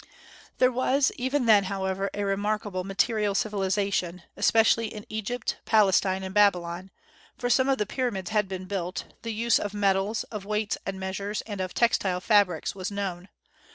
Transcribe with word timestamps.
There 0.57 0.71
was 0.71 1.11
even 1.15 1.45
then, 1.45 1.65
however, 1.65 2.09
a 2.15 2.23
remarkable 2.25 2.83
material 2.83 3.35
civilization, 3.35 4.23
especially 4.35 4.87
in 4.91 5.05
Egypt, 5.09 5.57
Palestine, 5.63 6.23
and 6.23 6.33
Babylon; 6.33 6.89
for 7.37 7.51
some 7.51 7.69
of 7.69 7.77
the 7.77 7.85
pyramids 7.85 8.31
had 8.31 8.47
been 8.47 8.65
built, 8.65 9.03
the 9.21 9.31
use 9.31 9.59
of 9.59 9.73
the 9.73 9.77
metals, 9.77 10.23
of 10.31 10.43
weights 10.43 10.75
and 10.87 10.99
measures, 10.99 11.41
and 11.41 11.61
of 11.61 11.75
textile 11.75 12.19
fabrics 12.19 12.73
was 12.73 12.89
known. 12.89 13.29